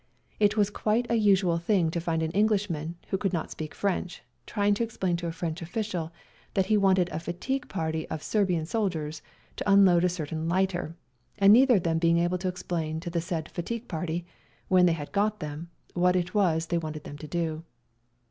It 0.39 0.57
was 0.57 0.71
quite 0.71 1.05
a 1.11 1.15
usual 1.15 1.59
thing 1.59 1.91
to 1.91 2.01
find 2.01 2.23
an 2.23 2.31
Englishman, 2.31 2.95
who 3.09 3.19
could 3.19 3.33
not 3.33 3.51
speak 3.51 3.75
French, 3.75 4.23
trying 4.47 4.73
to 4.73 4.83
explain 4.83 5.15
to 5.17 5.27
a 5.27 5.31
French 5.31 5.61
official 5.61 6.11
that 6.55 6.65
he 6.65 6.75
wanted 6.75 7.07
a 7.09 7.19
fatigue 7.19 7.69
party 7.69 8.09
of 8.09 8.23
Serbian 8.23 8.65
soldiers 8.65 9.21
to 9.57 9.71
unload 9.71 10.03
a 10.03 10.09
certain 10.09 10.49
lighter, 10.49 10.95
and 11.37 11.53
neither 11.53 11.75
of 11.75 11.83
them 11.83 11.99
being 11.99 12.17
able 12.17 12.39
to 12.39 12.47
explain 12.47 12.99
to 12.99 13.11
the 13.11 13.21
said 13.21 13.47
fatigue 13.51 13.87
party, 13.87 14.25
when 14.69 14.87
they 14.87 14.93
had 14.93 15.11
got 15.11 15.39
them, 15.39 15.69
what 15.93 16.15
it 16.15 16.33
was 16.33 16.65
they 16.65 16.79
wanted 16.79 17.03
them 17.03 17.19
to 17.19 17.27
do. 17.27 17.63